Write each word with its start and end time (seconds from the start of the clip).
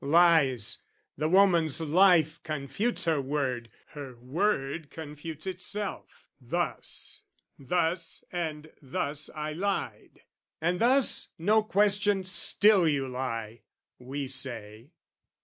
Lies! 0.03 0.79
The 1.15 1.29
woman's 1.29 1.79
life 1.79 2.41
confutes 2.41 3.05
her 3.05 3.21
word, 3.21 3.69
her 3.89 4.15
word 4.15 4.89
Confutes 4.89 5.45
itself: 5.45 6.27
"Thus, 6.41 7.21
thus 7.59 8.23
and 8.31 8.71
thus 8.81 9.29
I 9.35 9.53
lied." 9.53 10.23
"And 10.59 10.79
thus, 10.81 11.27
no 11.37 11.61
question, 11.61 12.23
still 12.23 12.87
you 12.87 13.07
lie," 13.07 13.61
we 13.99 14.25
say. 14.25 14.89